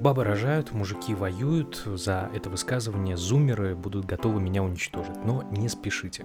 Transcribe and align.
Бабы 0.00 0.22
рожают, 0.22 0.72
мужики 0.72 1.12
воюют, 1.12 1.82
за 1.84 2.30
это 2.32 2.48
высказывание 2.50 3.16
зумеры 3.16 3.74
будут 3.74 4.04
готовы 4.04 4.40
меня 4.40 4.62
уничтожить, 4.62 5.24
но 5.24 5.42
не 5.50 5.68
спешите. 5.68 6.24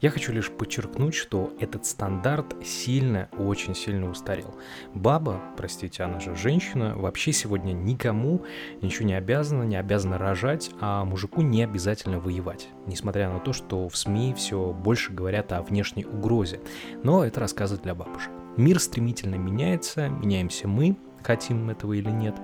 Я 0.00 0.10
хочу 0.10 0.32
лишь 0.32 0.48
подчеркнуть, 0.48 1.14
что 1.14 1.52
этот 1.58 1.84
стандарт 1.86 2.54
сильно, 2.64 3.28
очень 3.36 3.74
сильно 3.74 4.08
устарел. 4.08 4.54
Баба, 4.94 5.40
простите, 5.56 6.04
она 6.04 6.20
же 6.20 6.36
женщина, 6.36 6.94
вообще 6.96 7.32
сегодня 7.32 7.72
никому 7.72 8.44
ничего 8.80 9.08
не 9.08 9.14
обязана, 9.14 9.64
не 9.64 9.76
обязана 9.76 10.16
рожать, 10.16 10.70
а 10.80 11.04
мужику 11.04 11.42
не 11.42 11.64
обязательно 11.64 12.20
воевать. 12.20 12.68
Несмотря 12.86 13.28
на 13.28 13.40
то, 13.40 13.52
что 13.52 13.88
в 13.88 13.96
СМИ 13.96 14.34
все 14.34 14.72
больше 14.72 15.12
говорят 15.12 15.52
о 15.52 15.62
внешней 15.62 16.06
угрозе. 16.06 16.60
Но 17.02 17.24
это 17.24 17.40
рассказы 17.40 17.76
для 17.76 17.94
бабушек. 17.96 18.30
Мир 18.56 18.78
стремительно 18.78 19.34
меняется, 19.34 20.08
меняемся 20.08 20.68
мы, 20.68 20.96
хотим 21.22 21.66
мы 21.66 21.72
этого 21.72 21.92
или 21.92 22.10
нет. 22.10 22.34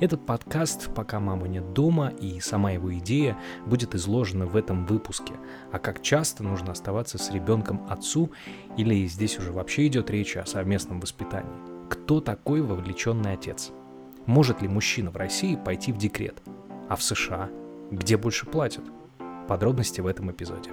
Этот 0.00 0.24
подкаст 0.24 0.94
«Пока 0.94 1.20
мама 1.20 1.48
нет 1.48 1.72
дома» 1.72 2.08
и 2.08 2.40
сама 2.40 2.72
его 2.72 2.92
идея 2.98 3.38
будет 3.66 3.94
изложена 3.94 4.46
в 4.46 4.56
этом 4.56 4.86
выпуске. 4.86 5.34
А 5.72 5.78
как 5.78 6.02
часто 6.02 6.42
нужно 6.42 6.72
оставаться 6.72 7.18
с 7.18 7.30
ребенком 7.30 7.86
отцу, 7.88 8.30
или 8.76 9.06
здесь 9.06 9.38
уже 9.38 9.52
вообще 9.52 9.86
идет 9.86 10.10
речь 10.10 10.36
о 10.36 10.46
совместном 10.46 11.00
воспитании. 11.00 11.50
Кто 11.88 12.20
такой 12.20 12.60
вовлеченный 12.60 13.32
отец? 13.32 13.72
Может 14.26 14.62
ли 14.62 14.68
мужчина 14.68 15.10
в 15.10 15.16
России 15.16 15.56
пойти 15.56 15.92
в 15.92 15.98
декрет? 15.98 16.42
А 16.88 16.96
в 16.96 17.02
США? 17.02 17.50
Где 17.90 18.16
больше 18.16 18.46
платят? 18.46 18.84
Подробности 19.48 20.00
в 20.00 20.06
этом 20.06 20.30
эпизоде. 20.30 20.70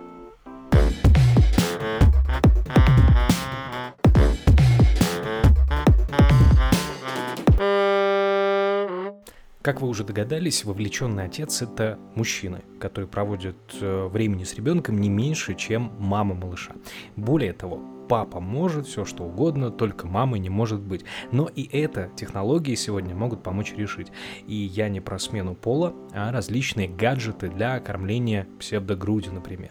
Как 9.61 9.79
вы 9.79 9.87
уже 9.89 10.03
догадались, 10.03 10.65
вовлеченный 10.65 11.25
отец– 11.25 11.61
это 11.63 11.99
мужчина, 12.15 12.61
который 12.79 13.05
проводит 13.05 13.57
э, 13.79 14.07
времени 14.07 14.43
с 14.43 14.55
ребенком 14.55 14.99
не 14.99 15.07
меньше, 15.07 15.53
чем 15.53 15.91
мама 15.99 16.33
малыша. 16.33 16.73
Более 17.15 17.53
того, 17.53 17.79
папа 18.09 18.39
может 18.39 18.87
все 18.87 19.05
что 19.05 19.23
угодно, 19.23 19.69
только 19.69 20.07
мамы 20.07 20.39
не 20.39 20.49
может 20.49 20.81
быть. 20.81 21.05
Но 21.31 21.47
и 21.47 21.69
это 21.77 22.09
технологии 22.15 22.73
сегодня 22.73 23.13
могут 23.13 23.43
помочь 23.43 23.73
решить. 23.77 24.11
И 24.47 24.55
я 24.55 24.89
не 24.89 24.99
про 24.99 25.19
смену 25.19 25.53
пола, 25.53 25.93
а 26.11 26.31
различные 26.31 26.87
гаджеты 26.87 27.47
для 27.47 27.79
кормления 27.79 28.47
псевдогруди, 28.59 29.29
например. 29.29 29.69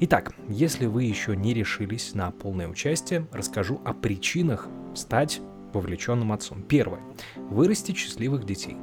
Итак, 0.00 0.34
если 0.50 0.84
вы 0.84 1.04
еще 1.04 1.34
не 1.34 1.54
решились 1.54 2.12
на 2.14 2.30
полное 2.30 2.68
участие, 2.68 3.26
расскажу 3.32 3.80
о 3.86 3.94
причинах 3.94 4.68
стать 4.94 5.40
вовлеченным 5.74 6.32
отцом. 6.32 6.62
Первое. 6.62 7.00
Вырастить 7.36 7.96
счастливых 7.96 8.46
детей. 8.46 8.76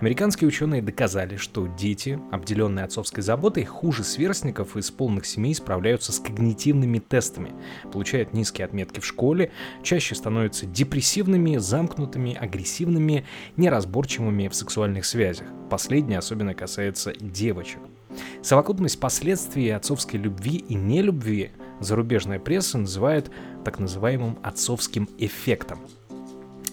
Американские 0.00 0.48
ученые 0.48 0.82
доказали, 0.82 1.36
что 1.36 1.66
дети, 1.66 2.18
обделенные 2.30 2.84
отцовской 2.84 3.20
заботой, 3.20 3.64
хуже 3.64 4.04
сверстников 4.04 4.76
из 4.76 4.90
полных 4.90 5.26
семей 5.26 5.54
справляются 5.54 6.12
с 6.12 6.18
когнитивными 6.18 6.98
тестами, 6.98 7.52
получают 7.92 8.32
низкие 8.32 8.64
отметки 8.64 9.00
в 9.00 9.06
школе, 9.06 9.50
чаще 9.82 10.14
становятся 10.14 10.66
депрессивными, 10.66 11.56
замкнутыми, 11.56 12.34
агрессивными, 12.34 13.24
неразборчивыми 13.56 14.48
в 14.48 14.54
сексуальных 14.54 15.04
связях. 15.04 15.46
Последнее 15.70 16.18
особенно 16.18 16.54
касается 16.54 17.12
девочек. 17.18 17.80
Совокупность 18.42 18.98
последствий 18.98 19.70
отцовской 19.70 20.16
любви 20.16 20.56
и 20.56 20.74
нелюбви 20.74 21.50
зарубежная 21.80 22.40
пресса 22.40 22.78
называет 22.78 23.30
так 23.64 23.78
называемым 23.78 24.38
отцовским 24.42 25.08
эффектом– 25.18 25.80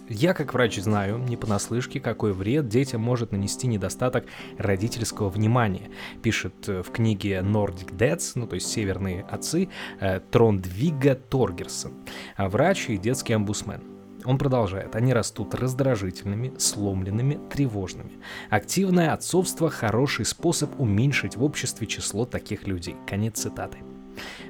я, 0.07 0.33
как 0.33 0.53
врач, 0.53 0.77
знаю, 0.79 1.17
не 1.17 1.37
понаслышке, 1.37 1.99
какой 1.99 2.33
вред 2.33 2.67
детям 2.67 3.01
может 3.01 3.31
нанести 3.31 3.67
недостаток 3.67 4.25
родительского 4.57 5.29
внимания, 5.29 5.89
пишет 6.21 6.69
э, 6.69 6.83
в 6.83 6.91
книге 6.91 7.39
Nordic 7.39 7.95
Dads, 7.95 8.33
ну 8.35 8.47
то 8.47 8.55
есть 8.55 8.67
северные 8.67 9.23
отцы, 9.23 9.69
э, 9.99 10.19
Трондвига 10.31 11.15
Торгерсон, 11.15 11.93
а 12.35 12.49
врач 12.49 12.89
и 12.89 12.97
детский 12.97 13.33
омбусмен. 13.33 13.81
Он 14.25 14.39
продолжает. 14.39 14.95
Они 14.95 15.13
растут 15.13 15.53
раздражительными, 15.53 16.53
сломленными, 16.57 17.39
тревожными. 17.49 18.13
Активное 18.49 19.13
отцовство– 19.13 19.69
хороший 19.71 20.25
способ 20.25 20.79
уменьшить 20.79 21.37
в 21.37 21.43
обществе 21.43 21.85
число 21.85 22.25
таких 22.25 22.65
людей. 22.65 22.95
Конец 23.07 23.39
цитаты. 23.39 23.77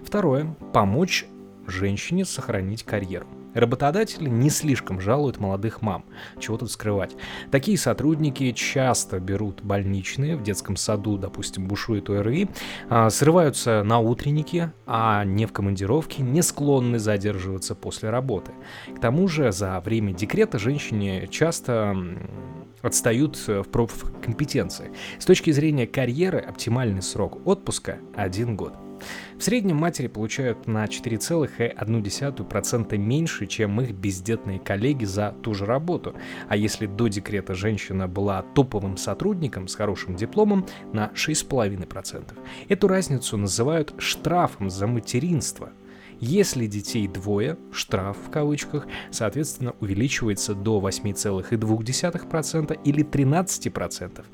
Второе. 0.03 0.55
Помочь 0.71 1.25
женщине 1.67 2.23
сохранить 2.23 2.83
карьеру. 2.83 3.27
Работодатели 3.55 4.29
не 4.29 4.49
слишком 4.49 4.99
жалуют 4.99 5.39
молодых 5.39 5.81
мам. 5.81 6.05
Чего 6.39 6.57
тут 6.57 6.71
скрывать. 6.71 7.15
Такие 7.51 7.77
сотрудники 7.77 8.51
часто 8.51 9.19
берут 9.19 9.63
больничные 9.63 10.35
в 10.35 10.43
детском 10.43 10.75
саду, 10.75 11.17
допустим, 11.17 11.67
бушует 11.67 12.09
ОРИ, 12.09 12.49
а, 12.89 13.09
срываются 13.09 13.81
на 13.83 13.99
утренники, 13.99 14.71
а 14.85 15.23
не 15.23 15.45
в 15.45 15.53
командировке, 15.53 16.21
не 16.21 16.41
склонны 16.41 16.99
задерживаться 16.99 17.75
после 17.75 18.09
работы. 18.09 18.51
К 18.95 18.99
тому 18.99 19.27
же 19.29 19.51
за 19.53 19.79
время 19.79 20.13
декрета 20.13 20.59
женщине 20.59 21.27
часто 21.31 21.95
отстают 22.81 23.37
в 23.47 23.63
профкомпетенции. 23.63 24.91
С 25.17 25.25
точки 25.25 25.51
зрения 25.51 25.87
карьеры 25.87 26.39
оптимальный 26.39 27.01
срок 27.01 27.39
отпуска– 27.47 27.99
один 28.15 28.55
год. 28.55 28.73
В 29.37 29.43
среднем 29.43 29.77
матери 29.77 30.07
получают 30.07 30.67
на 30.67 30.85
4,1% 30.85 32.97
меньше, 32.97 33.47
чем 33.47 33.81
их 33.81 33.91
бездетные 33.91 34.59
коллеги 34.59 35.05
за 35.05 35.35
ту 35.43 35.53
же 35.53 35.65
работу. 35.65 36.15
А 36.47 36.55
если 36.55 36.85
до 36.85 37.07
декрета 37.07 37.53
женщина 37.53 38.07
была 38.07 38.41
топовым 38.41 38.97
сотрудником 38.97 39.67
с 39.67 39.75
хорошим 39.75 40.15
дипломом, 40.15 40.65
на 40.93 41.11
6,5%. 41.15 42.33
Эту 42.69 42.87
разницу 42.87 43.37
называют 43.37 43.93
штрафом 43.97 44.69
за 44.69 44.87
материнство– 44.87 45.71
если 46.19 46.67
детей 46.67 47.07
двое, 47.07 47.57
штраф 47.71 48.17
в 48.25 48.29
кавычках, 48.29 48.87
соответственно, 49.11 49.75
увеличивается 49.79 50.53
до 50.53 50.79
8,2% 50.79 52.79
или 52.83 53.05
13%. 53.05 54.25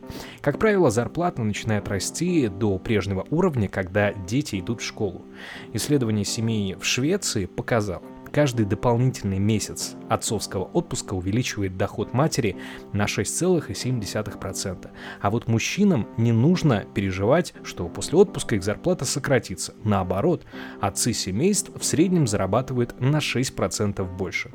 Как 0.41 0.59
правило, 0.59 0.91
зарплата 0.91 1.43
начинает 1.43 1.87
расти 1.87 2.47
до 2.47 2.77
прежнего 2.77 3.25
уровня, 3.29 3.67
когда 3.67 4.13
дети 4.13 4.59
идут 4.59 4.81
в 4.81 4.85
школу. 4.85 5.25
Исследование 5.73 6.25
семей 6.25 6.75
в 6.75 6.85
Швеции 6.85 7.45
показало, 7.45 8.03
Каждый 8.31 8.65
дополнительный 8.65 9.39
месяц 9.39 9.95
отцовского 10.09 10.63
отпуска 10.63 11.13
увеличивает 11.13 11.77
доход 11.77 12.13
матери 12.13 12.55
на 12.93 13.05
6,7%. 13.05 14.89
А 15.21 15.29
вот 15.29 15.47
мужчинам 15.47 16.07
не 16.17 16.31
нужно 16.31 16.85
переживать, 16.93 17.53
что 17.63 17.87
после 17.89 18.17
отпуска 18.17 18.55
их 18.55 18.63
зарплата 18.63 19.03
сократится. 19.05 19.73
Наоборот, 19.83 20.45
отцы 20.79 21.13
семейств 21.13 21.71
в 21.77 21.83
среднем 21.83 22.25
зарабатывают 22.25 22.99
на 23.01 23.17
6% 23.17 24.17
больше. 24.17 24.51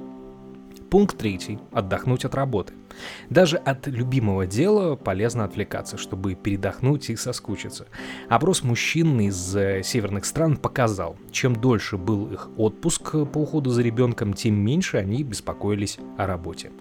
Пункт 0.96 1.18
третий. 1.18 1.58
Отдохнуть 1.72 2.24
от 2.24 2.34
работы. 2.34 2.72
Даже 3.28 3.58
от 3.58 3.86
любимого 3.86 4.46
дела 4.46 4.96
полезно 4.96 5.44
отвлекаться, 5.44 5.98
чтобы 5.98 6.34
передохнуть 6.34 7.10
и 7.10 7.16
соскучиться. 7.16 7.86
Опрос 8.30 8.62
мужчин 8.62 9.20
из 9.20 9.54
э, 9.54 9.82
северных 9.82 10.24
стран 10.24 10.56
показал, 10.56 11.18
чем 11.30 11.54
дольше 11.54 11.98
был 11.98 12.32
их 12.32 12.48
отпуск 12.56 13.10
по 13.10 13.40
уходу 13.40 13.68
за 13.68 13.82
ребенком, 13.82 14.32
тем 14.32 14.54
меньше 14.54 14.96
они 14.96 15.22
беспокоились 15.22 15.98
о 16.16 16.26
работе. 16.26 16.72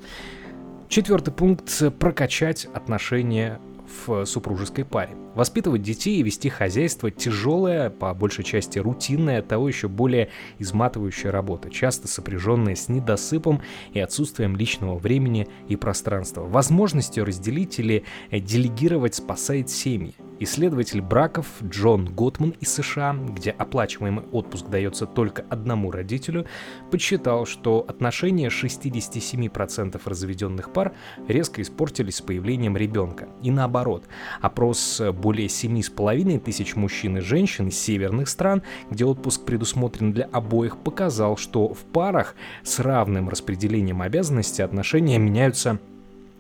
Четвертый 0.88 1.34
пункт– 1.34 1.70
прокачать 2.00 2.68
отношения 2.74 3.60
в 3.88 4.26
супружеской 4.26 4.86
паре. 4.86 5.16
Воспитывать 5.36 5.82
детей 5.82 6.20
и 6.20 6.24
вести 6.24 6.50
хозяйство– 6.50 7.12
тяжелая, 7.12 7.90
по 7.90 8.14
большей 8.14 8.44
части 8.44 8.80
рутинная, 8.80 9.42
того 9.42 9.68
еще 9.68 9.88
более 9.88 10.30
изматывающая 10.60 11.32
работа, 11.32 11.70
часто 11.70 12.08
сопряженная 12.08 12.76
с 12.76 12.90
недосыпом 12.90 13.62
и 13.94 14.00
отсутствием 14.00 14.56
личного 14.56 14.98
времени 14.98 15.48
и 15.68 15.76
пространства. 15.76 16.42
Возможностью 16.42 17.26
разделить 17.26 17.80
или 17.80 18.04
делегировать 18.32 19.16
спасает 19.16 19.70
семьи. 19.70 20.16
Исследователь 20.38 21.02
браков 21.02 21.48
Джон 21.64 22.14
Готман 22.14 22.56
из 22.60 22.74
США, 22.74 23.14
где 23.14 23.52
оплачиваемый 23.52 24.26
отпуск 24.34 24.68
дается 24.68 25.06
только 25.06 25.46
одному 25.50 25.92
родителю, 25.92 26.46
подсчитал, 26.92 27.46
что 27.46 27.86
отношения 27.88 28.50
67% 28.50 30.02
разведенных 30.04 30.74
пар 30.74 30.94
резко 31.30 31.62
испортились 31.62 32.18
с 32.18 32.22
появлением 32.22 32.76
ребенка. 32.76 33.30
И 33.44 33.50
наоборот, 33.50 34.06
опрос 34.42 35.02
более 35.14 35.48
7,5 35.48 36.40
тысяч 36.40 36.76
мужчин 36.76 37.18
и 37.18 37.22
женщин 37.22 37.70
из 37.70 37.80
северных 37.80 38.28
стран, 38.28 38.62
где 38.92 39.06
отпуск 39.06 39.46
предусмотрен 39.46 40.12
для 40.12 40.26
обоих, 40.26 40.78
показал, 40.78 41.38
что 41.38 41.74
в 41.74 41.86
парах 41.86 42.36
с 42.64 42.80
равным 42.80 43.30
распределением 43.30 44.02
обязанностей 44.02 44.64
отношения 44.64 45.18
меняются 45.18 45.80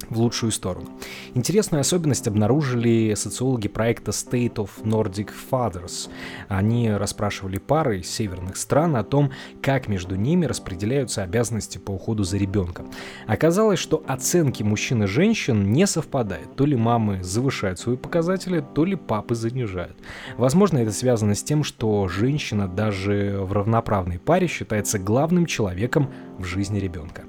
в 0.09 0.19
лучшую 0.19 0.51
сторону. 0.51 0.89
Интересную 1.33 1.81
особенность 1.81 2.27
обнаружили 2.27 3.13
социологи 3.15 3.67
проекта 3.67 4.11
State 4.11 4.55
of 4.55 4.69
Nordic 4.83 5.29
Fathers. 5.51 6.09
Они 6.47 6.91
расспрашивали 6.91 7.57
пары 7.57 7.99
из 7.99 8.09
северных 8.09 8.57
стран 8.57 8.95
о 8.95 9.03
том, 9.03 9.31
как 9.61 9.87
между 9.87 10.15
ними 10.15 10.45
распределяются 10.45 11.23
обязанности 11.23 11.77
по 11.77 11.91
уходу 11.91 12.23
за 12.23 12.37
ребенком. 12.37 12.89
Оказалось, 13.27 13.79
что 13.79 14.03
оценки 14.07 14.63
мужчин 14.63 15.03
и 15.03 15.07
женщин 15.07 15.71
не 15.71 15.87
совпадают. 15.87 16.55
То 16.55 16.65
ли 16.65 16.75
мамы 16.75 17.23
завышают 17.23 17.79
свои 17.79 17.97
показатели, 17.97 18.63
то 18.73 18.85
ли 18.85 18.95
папы 18.95 19.35
занижают. 19.35 19.97
Возможно, 20.37 20.79
это 20.79 20.91
связано 20.91 21.35
с 21.35 21.43
тем, 21.43 21.63
что 21.63 22.07
женщина 22.07 22.67
даже 22.67 23.39
в 23.41 23.53
равноправной 23.53 24.19
паре 24.19 24.47
считается 24.47 24.99
главным 24.99 25.45
человеком 25.45 26.11
в 26.37 26.43
жизни 26.43 26.79
ребенка. 26.79 27.23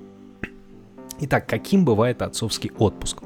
Итак, 1.18 1.46
каким 1.46 1.84
бывает 1.84 2.20
отцовский 2.20 2.72
отпуск? 2.78 3.22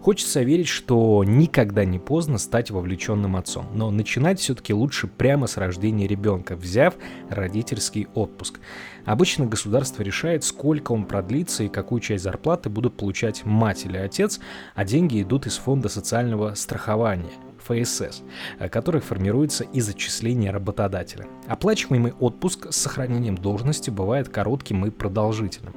Хочется 0.00 0.42
верить, 0.42 0.68
что 0.68 1.22
никогда 1.24 1.84
не 1.84 1.98
поздно 1.98 2.38
стать 2.38 2.70
вовлеченным 2.70 3.36
отцом, 3.36 3.66
но 3.74 3.90
начинать 3.90 4.40
все-таки 4.40 4.72
лучше 4.72 5.06
прямо 5.06 5.46
с 5.46 5.56
рождения 5.56 6.06
ребенка, 6.06 6.56
взяв 6.56 6.94
родительский 7.30 8.08
отпуск. 8.14 8.60
Обычно 9.04 9.46
государство 9.46 10.02
решает, 10.02 10.44
сколько 10.44 10.92
он 10.92 11.04
продлится 11.04 11.64
и 11.64 11.68
какую 11.68 12.00
часть 12.00 12.24
зарплаты 12.24 12.68
будут 12.68 12.96
получать 12.96 13.44
мать 13.44 13.84
или 13.86 13.96
отец, 13.96 14.40
а 14.74 14.84
деньги 14.84 15.22
идут 15.22 15.46
из 15.46 15.56
фонда 15.56 15.88
социального 15.88 16.54
страхования– 16.54 17.32
ФСС, 17.66 18.22
э, 18.58 18.68
который 18.68 19.00
формируется 19.00 19.64
из 19.64 19.88
отчисления 19.88 20.52
работодателя. 20.52 21.26
Оплачиваемый 21.46 22.12
отпуск 22.12 22.68
с 22.70 22.76
сохранением 22.76 23.36
должности 23.36 23.90
бывает 23.90 24.28
коротким 24.28 24.86
и 24.86 24.90
продолжительным. 24.90 25.74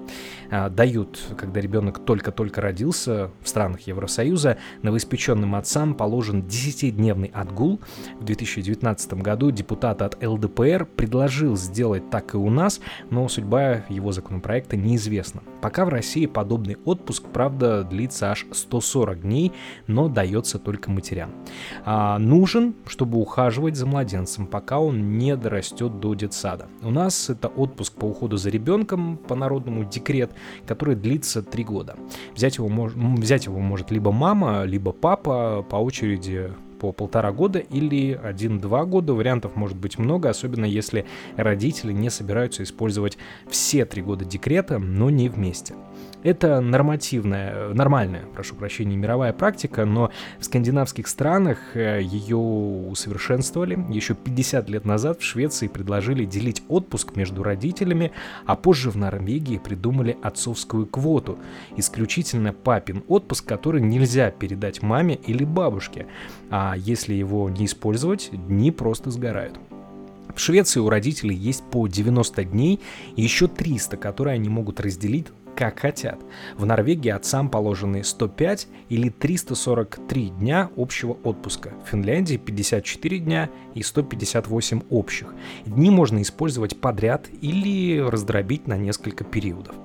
А, 0.51 0.69
дают, 0.69 1.19
когда 1.37 1.59
ребенок 1.59 1.99
только-только 1.99 2.61
родился 2.61 3.31
в 3.41 3.49
странах 3.49 3.81
Евросоюза, 3.81 4.57
новоиспеченным 4.81 5.55
отцам 5.55 5.95
положен 5.95 6.41
10-дневный 6.41 7.31
отгул. 7.33 7.79
В 8.19 8.23
2019 8.23 9.13
году 9.15 9.51
депутат 9.51 10.01
от 10.01 10.23
ЛДПР 10.23 10.85
предложил 10.85 11.57
сделать 11.57 12.09
так 12.09 12.33
и 12.33 12.37
у 12.37 12.49
нас, 12.49 12.79
но 13.09 13.27
судьба 13.27 13.85
его 13.89 14.11
законопроекта 14.11 14.77
неизвестна. 14.77 15.41
Пока 15.61 15.85
в 15.85 15.89
России 15.89 16.25
подобный 16.25 16.77
отпуск, 16.85 17.23
правда, 17.33 17.83
длится 17.83 18.31
аж 18.31 18.45
140 18.51 19.21
дней, 19.21 19.51
но 19.87 20.07
дается 20.07 20.59
только 20.59 20.91
матерям 20.91 21.31
а, 21.83 22.17
нужен, 22.19 22.75
чтобы 22.87 23.17
ухаживать 23.19 23.75
за 23.75 23.85
младенцем, 23.85 24.47
пока 24.47 24.79
он 24.79 25.17
не 25.17 25.35
дорастет 25.35 25.99
до 25.99 26.13
детсада. 26.13 26.67
У 26.81 26.91
нас 26.91 27.29
это 27.29 27.47
отпуск 27.47 27.93
по 27.93 28.05
уходу 28.05 28.37
за 28.37 28.49
ребенком, 28.49 29.17
по 29.17 29.35
народному 29.35 29.83
декрет, 29.83 30.31
который 30.65 30.95
длится 30.95 31.41
три 31.41 31.63
года. 31.63 31.95
Взять 32.33 32.57
его, 32.57 32.69
мож, 32.69 32.93
взять 32.93 33.45
его 33.45 33.59
может 33.59 33.91
либо 33.91 34.11
мама, 34.11 34.63
либо 34.63 34.91
папа 34.91 35.65
по 35.69 35.77
очереди 35.77 36.51
по 36.85 37.05
полтора 37.05 37.31
года 37.31 37.59
или 37.59 38.19
один-два 38.23 38.85
года. 38.85 39.13
Вариантов 39.13 39.55
может 39.55 39.77
быть 39.77 39.97
много, 39.97 40.29
особенно 40.29 40.65
если 40.65 41.05
родители 41.35 41.93
не 41.93 42.09
собираются 42.09 42.63
использовать 42.63 43.17
все 43.49 43.85
три 43.85 44.01
года 44.01 44.25
декрета, 44.25 44.77
но 44.77 45.09
не 45.09 45.29
вместе. 45.29 45.73
Это 46.25 46.59
нормативная, 46.59 47.69
нормальная, 47.75 48.23
прошу 48.33 48.55
прощения, 48.55 48.97
мировая 48.97 49.31
практика, 49.31 49.85
но 49.85 50.09
в 50.39 50.45
скандинавских 50.45 51.07
странах 51.07 51.59
э, 51.75 52.01
ее 52.01 52.37
усовершенствовали. 52.37 53.77
Еще 53.93 54.15
50 54.15 54.67
лет 54.67 54.85
назад 54.85 55.21
в 55.21 55.23
Швеции 55.23 55.67
предложили 55.67 56.25
делить 56.25 56.63
отпуск 56.67 57.15
между 57.15 57.43
родителями, 57.43 58.11
а 58.47 58.55
позже 58.55 58.89
в 58.89 58.97
Норвегии 58.97 59.59
придумали 59.59 60.17
отцовскую 60.23 60.87
квоту. 60.87 61.37
Исключительно 61.77 62.53
папин 62.53 63.03
отпуск, 63.07 63.45
который 63.45 63.81
нельзя 63.81 64.31
передать 64.31 64.81
маме 64.81 65.19
или 65.27 65.43
бабушке. 65.43 66.07
А 66.49 66.74
если 66.75 67.13
его 67.13 67.49
не 67.49 67.65
использовать, 67.65 68.29
дни 68.31 68.71
просто 68.71 69.11
сгорают. 69.11 69.57
В 70.35 70.39
Швеции 70.39 70.79
у 70.79 70.89
родителей 70.89 71.35
есть 71.35 71.63
по 71.71 71.87
90 71.87 72.43
дней 72.43 72.81
и 73.15 73.21
еще 73.21 73.47
300, 73.47 73.97
которые 73.97 74.35
они 74.35 74.49
могут 74.49 74.81
разделить 74.81 75.27
как 75.55 75.79
хотят. 75.79 76.19
В 76.57 76.65
Норвегии 76.65 77.09
отцам 77.09 77.49
положены 77.49 78.03
105 78.03 78.67
или 78.89 79.09
343 79.09 80.29
дня 80.31 80.69
общего 80.75 81.17
отпуска. 81.23 81.73
В 81.85 81.89
Финляндии 81.91 82.35
54 82.35 83.19
дня 83.19 83.49
и 83.73 83.81
158 83.81 84.81
общих. 84.89 85.33
Дни 85.65 85.89
можно 85.89 86.21
использовать 86.21 86.75
подряд 86.79 87.27
или 87.41 87.99
раздробить 87.99 88.67
на 88.67 88.77
несколько 88.77 89.23
периодов. 89.23 89.75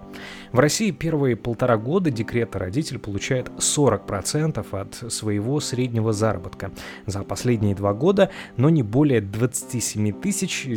В 0.53 0.59
России 0.59 0.91
первые 0.91 1.37
полтора 1.37 1.77
года 1.77 2.11
декрета 2.11 2.59
родитель 2.59 2.99
получает 2.99 3.49
40% 3.59 4.67
от 4.73 5.13
своего 5.13 5.61
среднего 5.61 6.13
заработка 6.13 6.71
за 7.07 7.23
последние 7.23 7.75
два 7.75 7.95
года, 7.95 8.31
но 8.57 8.69
не 8.69 8.83
более 8.83 9.21
27 9.21 10.13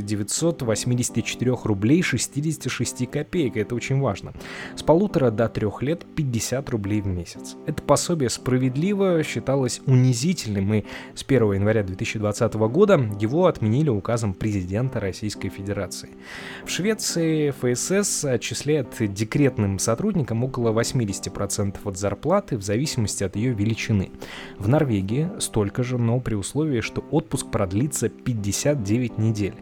984 0.01 1.57
рублей 1.63 2.01
66 2.01 3.09
копеек. 3.09 3.57
Это 3.57 3.75
очень 3.75 3.99
важно. 3.99 4.33
С 4.75 4.83
полутора 4.83 5.31
до 5.31 5.49
трех 5.49 5.81
лет 5.81 6.05
50 6.15 6.69
рублей 6.69 7.01
в 7.01 7.07
месяц. 7.07 7.55
Это 7.65 7.81
пособие 7.83 8.29
справедливо 8.29 9.23
считалось 9.23 9.81
унизительным, 9.85 10.73
и 10.73 10.83
с 11.15 11.23
1 11.23 11.53
января 11.53 11.83
2020 11.83 12.53
года 12.53 12.99
его 13.19 13.47
отменили 13.47 13.89
указом 13.89 14.33
президента 14.33 14.99
Российской 14.99 15.49
Федерации. 15.49 16.09
В 16.65 16.69
Швеции 16.69 17.51
ФСС 17.51 18.25
отчисляет 18.25 18.95
декретный 18.99 19.32
штатным 19.33 19.79
сотрудникам 19.79 20.43
около 20.43 20.69
80% 20.69 21.77
от 21.83 21.97
зарплаты 21.97 22.57
в 22.57 22.61
зависимости 22.61 23.23
от 23.23 23.35
ее 23.35 23.53
величины. 23.53 24.11
В 24.59 24.67
Норвегии 24.67 25.29
столько 25.39 25.83
же, 25.83 25.97
но 25.97 26.19
при 26.19 26.35
условии, 26.35 26.81
что 26.81 27.03
отпуск 27.11 27.49
продлится 27.49 28.09
59 28.09 29.17
недель. 29.17 29.55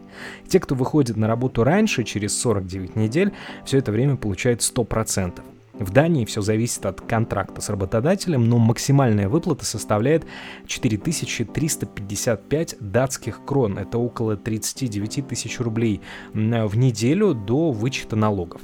Те, 0.46 0.60
кто 0.60 0.74
выходит 0.74 1.16
на 1.16 1.26
работу 1.26 1.64
раньше, 1.64 2.04
через 2.04 2.38
49 2.38 2.96
недель, 2.96 3.32
все 3.64 3.78
это 3.78 3.92
время 3.92 4.16
получают 4.16 4.60
100%. 4.60 5.40
В 5.74 5.90
Дании 5.90 6.26
все 6.26 6.42
зависит 6.42 6.84
от 6.84 7.00
контракта 7.00 7.62
с 7.62 7.70
работодателем, 7.70 8.48
но 8.48 8.58
максимальная 8.58 9.28
выплата 9.28 9.64
составляет 9.64 10.24
4355 10.66 12.76
датских 12.78 13.44
крон. 13.44 13.78
Это 13.78 13.98
около 13.98 14.36
39 14.36 15.26
тысяч 15.26 15.58
рублей 15.60 16.00
в 16.34 16.76
неделю 16.76 17.34
до 17.34 17.72
вычета 17.72 18.16
налогов. 18.16 18.60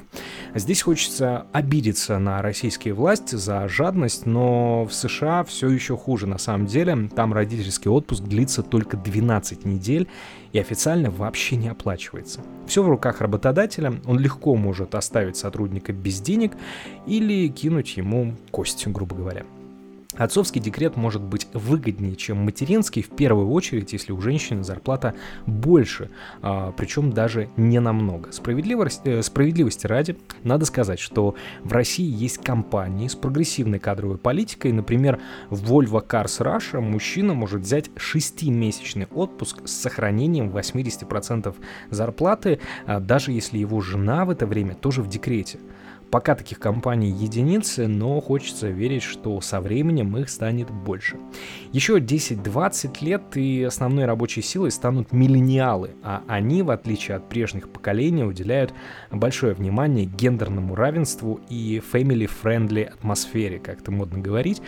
Здесь 0.55 0.81
хочется 0.81 1.45
обидеться 1.51 2.17
на 2.17 2.41
российские 2.41 2.93
власти 2.95 3.35
за 3.35 3.67
жадность, 3.67 4.25
но 4.25 4.85
в 4.85 4.93
США 4.93 5.43
все 5.43 5.69
еще 5.69 5.95
хуже 5.95 6.25
на 6.25 6.37
самом 6.39 6.65
деле. 6.65 7.09
Там 7.15 7.33
родительский 7.33 7.89
отпуск 7.89 8.23
длится 8.23 8.63
только 8.63 8.97
12 8.97 9.65
недель, 9.65 10.07
и 10.51 10.59
официально 10.59 11.11
вообще 11.11 11.55
не 11.55 11.69
оплачивается. 11.69 12.41
Все 12.65 12.81
в 12.81 12.89
руках 12.89 13.21
работодателя, 13.21 13.93
он 14.05 14.17
легко 14.17 14.55
может 14.55 14.95
оставить 14.95 15.37
сотрудника 15.37 15.93
без 15.93 16.19
денег 16.19 16.53
или 17.05 17.47
кинуть 17.47 17.97
ему 17.97 18.35
кость, 18.51 18.87
грубо 18.87 19.15
говоря. 19.15 19.45
Отцовский 20.19 20.59
декрет 20.59 20.97
может 20.97 21.21
быть 21.21 21.47
выгоднее, 21.53 22.17
чем 22.17 22.39
материнский, 22.39 23.01
в 23.01 23.09
первую 23.09 23.49
очередь, 23.49 23.93
если 23.93 24.11
у 24.11 24.19
женщины 24.19 24.65
зарплата 24.65 25.15
больше, 25.45 26.09
а, 26.41 26.73
причем 26.73 27.11
даже 27.11 27.47
не 27.55 27.79
намного. 27.79 28.33
Справедливости, 28.33 29.07
э, 29.07 29.23
справедливости 29.23 29.87
ради, 29.87 30.17
надо 30.43 30.65
сказать, 30.65 30.99
что 30.99 31.35
в 31.63 31.71
России 31.71 32.05
есть 32.05 32.39
компании 32.39 33.07
с 33.07 33.15
прогрессивной 33.15 33.79
кадровой 33.79 34.17
политикой, 34.17 34.73
например, 34.73 35.19
в 35.49 35.71
Volvo 35.71 36.05
Cars 36.05 36.41
Russia 36.41 36.81
мужчина 36.81 37.33
может 37.33 37.61
взять 37.61 37.89
6-месячный 37.95 39.07
отпуск 39.11 39.61
с 39.65 39.71
сохранением 39.71 40.49
80% 40.49 41.55
зарплаты, 41.91 42.59
а, 42.85 42.99
даже 42.99 43.31
если 43.31 43.57
его 43.57 43.79
жена 43.79 44.25
в 44.25 44.31
это 44.31 44.45
время 44.45 44.75
тоже 44.75 45.01
в 45.01 45.07
декрете. 45.07 45.59
Пока 46.11 46.33
таких 46.33 46.59
компаний 46.59 47.11
единицы, 47.11 47.87
но 47.87 48.19
хочется 48.19 48.69
верить, 48.69 49.03
что 49.03 49.39
со 49.41 49.61
временем 49.61 50.17
их 50.17 50.29
станет 50.29 50.71
больше. 50.71 51.17
Еще 51.71 51.99
10-20 51.99 52.97
лет 53.01 53.37
и 53.37 53.63
основной 53.63 54.05
рабочей 54.05 54.41
силой 54.41 54.71
станут 54.71 55.11
миллениалы, 55.11 55.91
а 56.01 56.23
они, 56.27 56.63
в 56.63 56.71
отличие 56.71 57.17
от 57.17 57.29
прежних 57.29 57.69
поколений, 57.69 58.23
уделяют 58.23 58.73
большое 59.11 59.53
внимание 59.53 60.05
гендерному 60.05 60.73
равенству 60.73 61.41
и 61.47 61.79
family-friendly 61.93 62.85
атмосфере, 62.85 63.59
как 63.59 63.81
это 63.81 63.91
модно 63.91 64.19
говорить. 64.19 64.61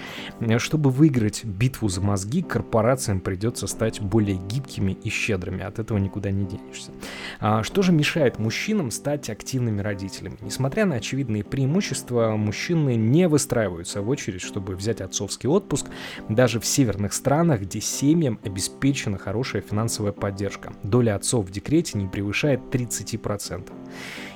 Чтобы 0.58 0.92
выиграть 0.92 1.44
битву 1.44 1.90
за 1.90 2.02
мозги, 2.02 2.44
корпорациям 2.44 3.20
придется 3.20 3.66
стать 3.66 4.00
более 4.00 4.38
гибкими 4.38 4.92
и 4.92 5.10
щедрыми, 5.10 5.64
от 5.64 5.80
этого 5.80 5.98
никуда 5.98 6.30
не 6.30 6.46
денешься. 6.46 6.92
А 7.40 7.64
что 7.64 7.82
же 7.82 7.92
мешает 7.92 8.38
мужчинам 8.38 8.92
стать 8.92 9.30
активными 9.30 9.82
родителями? 9.82 10.38
Несмотря 10.42 10.86
на 10.86 10.96
очевидные 10.96 11.31
очевидные 11.32 11.44
преимущества, 11.44 12.36
мужчины 12.38 12.96
не 12.96 13.28
выстраиваются 13.28 14.02
в 14.02 14.10
очередь, 14.10 14.42
чтобы 14.42 14.76
взять 14.76 15.02
отцовский 15.02 15.50
отпуск, 15.50 15.88
даже 16.30 16.60
в 16.60 16.66
северных 16.66 17.14
странах, 17.14 17.62
где 17.62 17.82
семьям 17.82 18.40
обеспечена 18.44 19.18
хорошая 19.18 19.62
финансовая 19.62 20.12
поддержка. 20.12 20.74
Доля 20.84 21.16
отцов 21.16 21.46
в 21.46 21.52
декрете 21.52 21.98
не 21.98 22.08
превышает 22.08 22.60
30%. 22.72 23.72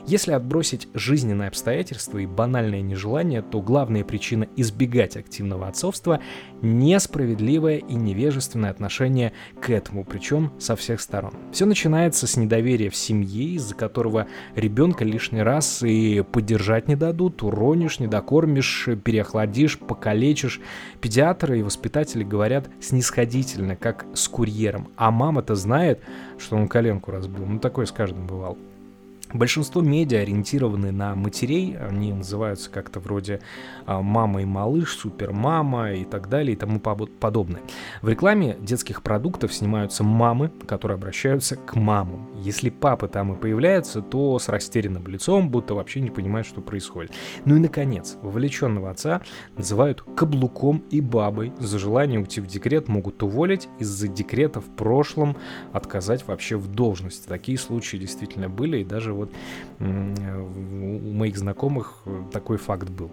Если 0.07 0.33
отбросить 0.33 0.87
жизненные 0.93 1.47
обстоятельства 1.47 2.19
и 2.19 2.27
банальное 2.27 2.81
нежелание, 2.81 3.41
то 3.41 3.59
главная 3.59 4.03
причина 4.03 4.47
избегать 4.55 5.17
активного 5.17 5.67
отцовства– 5.67 6.19
несправедливое 6.61 7.77
и 7.77 7.95
невежественное 7.95 8.69
отношение 8.69 9.33
к 9.59 9.71
этому, 9.71 10.05
причем 10.05 10.51
со 10.59 10.75
всех 10.75 11.01
сторон. 11.01 11.33
Все 11.51 11.65
начинается 11.65 12.27
с 12.27 12.37
недоверия 12.37 12.91
в 12.91 12.95
семье, 12.95 13.55
из-за 13.55 13.73
которого 13.73 14.27
ребенка 14.55 15.03
лишний 15.03 15.41
раз 15.41 15.81
и 15.81 16.23
поддержать 16.31 16.87
не 16.87 16.95
дадут, 16.95 17.41
уронишь, 17.41 17.99
недокормишь, 17.99 18.87
переохладишь, 19.03 19.79
покалечишь. 19.79 20.61
Педиатры 21.01 21.59
и 21.59 21.63
воспитатели 21.63 22.23
говорят 22.23 22.69
снисходительно, 22.79 23.75
как 23.75 24.05
с 24.13 24.27
курьером, 24.27 24.89
а 24.97 25.09
мама-то 25.09 25.55
знает, 25.55 26.01
что 26.37 26.57
он 26.57 26.67
коленку 26.67 27.09
разбил. 27.09 27.45
Ну, 27.47 27.59
такое 27.59 27.87
с 27.87 27.91
каждым 27.91 28.27
бывало. 28.27 28.55
Большинство 29.33 29.81
медиа 29.81 30.19
ориентированы 30.19 30.91
на 30.91 31.15
матерей, 31.15 31.75
они 31.77 32.13
называются 32.13 32.69
как-то 32.69 32.99
вроде 32.99 33.41
а, 33.85 34.01
«мама 34.01 34.43
и 34.43 34.45
малыш», 34.45 34.95
«супермама» 34.97 35.93
и 35.93 36.05
так 36.05 36.29
далее 36.29 36.53
и 36.53 36.55
тому 36.55 36.79
подобное. 36.79 37.61
В 38.01 38.09
рекламе 38.09 38.55
детских 38.59 39.01
продуктов 39.01 39.53
снимаются 39.53 40.03
мамы, 40.03 40.51
которые 40.67 40.95
обращаются 40.95 41.55
к 41.55 41.75
мамам. 41.75 42.29
Если 42.35 42.69
папы 42.69 43.07
там 43.07 43.33
и 43.33 43.35
появляются, 43.35 44.01
то 44.01 44.37
с 44.37 44.47
растерянным 44.47 45.07
лицом, 45.07 45.49
будто 45.49 45.73
вообще 45.73 46.01
не 46.01 46.11
понимают, 46.11 46.47
что 46.47 46.61
происходит. 46.61 47.11
Ну 47.45 47.55
и, 47.55 47.59
наконец, 47.59 48.17
вовлеченного 48.21 48.91
отца 48.91 49.21
называют 49.57 50.03
каблуком 50.15 50.83
и 50.91 51.01
бабой. 51.01 51.51
За 51.57 51.79
желание 51.79 52.19
уйти 52.19 52.41
в 52.41 52.47
декрет 52.47 52.87
могут 52.87 53.23
уволить, 53.23 53.67
из-за 53.79 54.07
декрета 54.07 54.61
в 54.61 54.75
прошлом 54.75 55.35
отказать 55.73 56.27
вообще 56.27 56.57
в 56.57 56.67
должности. 56.67 57.27
Такие 57.27 57.57
случаи 57.57 57.97
действительно 57.97 58.49
были, 58.49 58.81
и 58.81 58.83
даже 58.83 59.14
вот 59.15 59.31
у 59.79 59.83
моих 61.13 61.37
знакомых 61.37 62.03
такой 62.31 62.57
факт 62.57 62.89
был. 62.89 63.11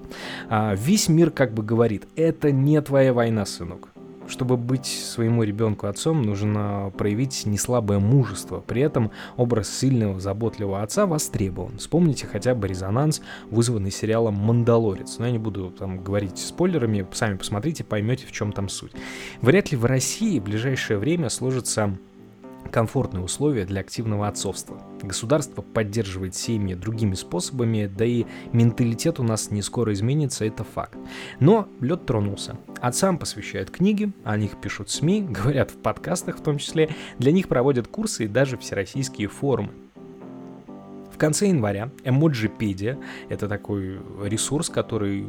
А 0.48 0.74
весь 0.74 1.08
мир 1.08 1.30
как 1.30 1.54
бы 1.54 1.62
говорит, 1.62 2.06
это 2.16 2.52
не 2.52 2.80
твоя 2.82 3.12
война, 3.12 3.46
сынок. 3.46 3.88
Чтобы 4.28 4.56
быть 4.56 4.86
своему 4.86 5.42
ребенку 5.42 5.88
отцом, 5.88 6.22
нужно 6.22 6.92
проявить 6.96 7.44
неслабое 7.44 7.98
мужество. 7.98 8.60
При 8.60 8.80
этом 8.80 9.10
образ 9.36 9.68
сильного, 9.68 10.20
заботливого 10.20 10.80
отца 10.80 11.06
востребован. 11.06 11.78
Вспомните 11.78 12.28
хотя 12.28 12.54
бы 12.54 12.68
резонанс, 12.68 13.20
вызванный 13.50 13.90
сериалом 13.90 14.34
«Мандалорец». 14.34 15.18
Но 15.18 15.26
я 15.26 15.32
не 15.32 15.38
буду 15.38 15.70
там 15.70 16.02
говорить 16.02 16.38
спойлерами, 16.38 17.04
сами 17.12 17.36
посмотрите, 17.36 17.82
поймете, 17.82 18.26
в 18.26 18.32
чем 18.32 18.52
там 18.52 18.68
суть. 18.68 18.92
Вряд 19.40 19.72
ли 19.72 19.76
в 19.76 19.84
России 19.84 20.38
в 20.38 20.44
ближайшее 20.44 20.98
время 20.98 21.28
сложится 21.28 21.98
комфортные 22.70 23.22
условия 23.22 23.64
для 23.64 23.80
активного 23.80 24.28
отцовства. 24.28 24.80
Государство 25.02 25.62
поддерживает 25.62 26.34
семьи 26.34 26.74
другими 26.74 27.14
способами, 27.14 27.86
да 27.86 28.04
и 28.04 28.24
менталитет 28.52 29.20
у 29.20 29.22
нас 29.22 29.50
не 29.50 29.62
скоро 29.62 29.92
изменится, 29.92 30.44
это 30.44 30.64
факт. 30.64 30.96
Но 31.40 31.68
лед 31.80 32.06
тронулся. 32.06 32.56
Отцам 32.80 33.18
посвящают 33.18 33.70
книги, 33.70 34.12
о 34.24 34.36
них 34.36 34.60
пишут 34.60 34.90
СМИ, 34.90 35.22
говорят 35.30 35.70
в 35.70 35.76
подкастах 35.76 36.38
в 36.38 36.42
том 36.42 36.58
числе, 36.58 36.90
для 37.18 37.32
них 37.32 37.48
проводят 37.48 37.88
курсы 37.88 38.24
и 38.24 38.28
даже 38.28 38.56
всероссийские 38.56 39.28
форумы 39.28 39.72
конце 41.22 41.46
января 41.46 41.88
Эмоджипедия— 42.02 42.98
это 43.28 43.46
такой 43.48 44.00
ресурс, 44.24 44.68
который 44.68 45.24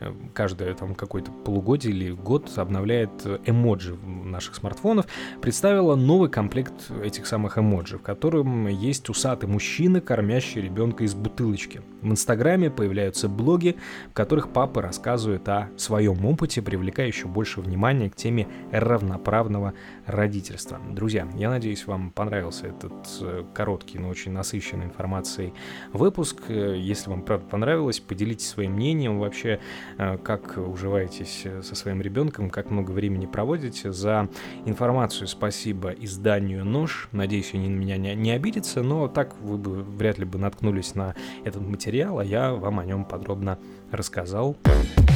э, 0.00 0.10
каждое 0.32 0.72
там 0.72 0.94
какое-то 0.94 1.30
полугодие 1.32 1.92
или 1.92 2.12
год 2.12 2.50
обновляет 2.56 3.10
эмоджи 3.44 3.94
наших 3.94 4.54
смартфонов, 4.54 5.04
представила 5.42 5.96
новый 5.96 6.30
комплект 6.30 6.90
этих 7.02 7.26
самых 7.26 7.58
эмоджи, 7.58 7.98
в 7.98 8.02
котором 8.02 8.68
есть 8.68 9.10
усатый 9.10 9.46
мужчина, 9.46 10.00
кормящий 10.00 10.62
ребенка 10.62 11.04
из 11.04 11.12
бутылочки. 11.14 11.82
В 12.00 12.10
Инстаграме 12.10 12.70
появляются 12.70 13.28
блоги, 13.28 13.76
в 14.10 14.14
которых 14.14 14.48
папы 14.50 14.80
рассказывают 14.80 15.46
о 15.50 15.68
своем 15.76 16.24
опыте, 16.24 16.62
привлекая 16.62 17.08
еще 17.08 17.28
больше 17.28 17.60
внимания 17.60 18.08
к 18.08 18.16
теме 18.16 18.48
равноправного 18.72 19.74
родительства. 20.06 20.80
Друзья, 20.90 21.28
я 21.36 21.50
надеюсь, 21.50 21.86
вам 21.86 22.12
понравился 22.12 22.68
этот 22.68 22.94
э, 23.20 23.44
короткий, 23.52 23.98
но 23.98 24.08
очень 24.08 24.32
насыщенный 24.32 24.86
информацией 24.86 25.33
информацией 25.34 25.52
выпуск. 25.92 26.42
Э, 26.48 26.76
если 26.76 27.10
вам 27.10 27.22
правда 27.22 27.46
понравилось, 27.46 28.00
поделитесь 28.00 28.48
своим 28.48 28.72
мнением 28.72 29.18
вообще, 29.18 29.60
э, 29.98 30.18
как 30.18 30.56
уживаетесь 30.56 31.42
э, 31.44 31.62
со 31.62 31.74
своим 31.74 32.00
ребенком, 32.00 32.50
как 32.50 32.70
много 32.70 32.90
времени 32.92 33.26
проводите. 33.26 33.92
За 33.92 34.28
информацию 34.64 35.28
спасибо 35.28 35.90
изданию 35.90 36.64
«Нож». 36.64 37.08
Надеюсь, 37.12 37.54
они 37.54 37.68
на 37.68 37.76
меня 37.76 37.96
не, 37.96 38.14
не 38.14 38.30
обидятся, 38.32 38.82
но 38.82 39.08
так 39.08 39.34
вы 39.40 39.56
бы 39.56 39.82
вряд 39.82 40.18
ли 40.18 40.24
бы 40.24 40.38
наткнулись 40.38 40.94
на 40.94 41.14
этот 41.44 41.62
материал, 41.62 42.18
а 42.18 42.24
я 42.24 42.52
вам 42.52 42.80
о 42.80 42.84
нем 42.84 43.04
подробно 43.04 43.58
рассказал. 43.90 44.56
thank 44.64 45.13